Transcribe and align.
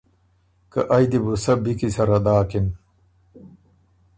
که 0.71 0.79
ائ 0.95 1.05
دی 1.11 1.19
بُو 1.23 1.33
سۀ 1.43 1.53
بی 1.63 1.71
کی 1.79 1.87
سره 1.95 2.17
داکِن۔ 2.25 2.67